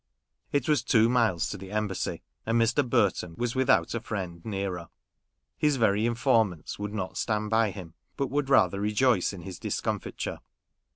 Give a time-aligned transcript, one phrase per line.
[0.51, 2.83] It was two miles to the Embassy, and Mr.
[2.89, 4.89] Burton was without a friend nearer;
[5.59, 10.39] his very informants would not stand by him, but would rather rejoice in his discomfiture.